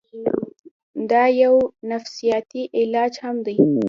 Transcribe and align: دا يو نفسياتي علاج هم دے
دا 1.09 1.23
يو 1.41 1.55
نفسياتي 1.91 2.61
علاج 2.79 3.13
هم 3.23 3.35
دے 3.45 3.55